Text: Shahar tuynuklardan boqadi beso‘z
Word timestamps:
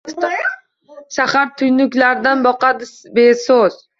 Shahar 1.17 1.51
tuynuklardan 1.59 2.43
boqadi 2.47 2.91
beso‘z 3.19 3.79